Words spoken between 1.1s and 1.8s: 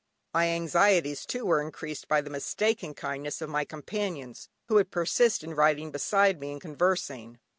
too, were